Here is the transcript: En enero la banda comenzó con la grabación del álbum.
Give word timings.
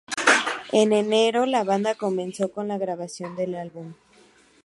En 0.71 0.93
enero 0.93 1.45
la 1.45 1.63
banda 1.63 1.93
comenzó 1.93 2.51
con 2.51 2.69
la 2.69 2.79
grabación 2.79 3.35
del 3.35 3.53
álbum. 3.53 3.93